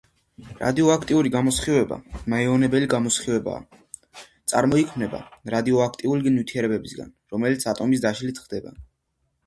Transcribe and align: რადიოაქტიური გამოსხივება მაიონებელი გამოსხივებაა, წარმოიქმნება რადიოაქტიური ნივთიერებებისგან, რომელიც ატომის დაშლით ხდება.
რადიოაქტიური 0.61 1.31
გამოსხივება 1.35 1.99
მაიონებელი 2.33 2.89
გამოსხივებაა, 2.95 3.61
წარმოიქმნება 4.55 5.23
რადიოაქტიური 5.57 6.37
ნივთიერებებისგან, 6.41 7.17
რომელიც 7.37 7.73
ატომის 7.75 8.07
დაშლით 8.09 8.47
ხდება. 8.47 8.79